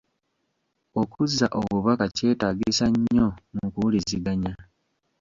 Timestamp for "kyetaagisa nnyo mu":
2.15-3.65